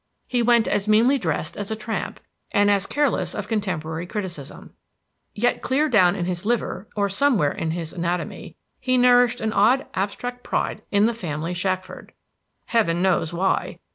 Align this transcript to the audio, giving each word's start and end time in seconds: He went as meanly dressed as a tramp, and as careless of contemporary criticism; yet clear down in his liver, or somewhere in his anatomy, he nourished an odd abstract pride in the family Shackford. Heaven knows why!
He 0.27 0.41
went 0.41 0.67
as 0.67 0.87
meanly 0.87 1.19
dressed 1.19 1.55
as 1.55 1.69
a 1.69 1.75
tramp, 1.75 2.19
and 2.51 2.71
as 2.71 2.87
careless 2.87 3.35
of 3.35 3.47
contemporary 3.47 4.07
criticism; 4.07 4.71
yet 5.35 5.61
clear 5.61 5.87
down 5.87 6.15
in 6.15 6.25
his 6.25 6.43
liver, 6.43 6.87
or 6.95 7.07
somewhere 7.07 7.51
in 7.51 7.69
his 7.69 7.93
anatomy, 7.93 8.55
he 8.79 8.97
nourished 8.97 9.41
an 9.41 9.53
odd 9.53 9.85
abstract 9.93 10.41
pride 10.43 10.81
in 10.89 11.05
the 11.05 11.13
family 11.13 11.53
Shackford. 11.53 12.13
Heaven 12.65 13.03
knows 13.03 13.31
why! 13.31 13.77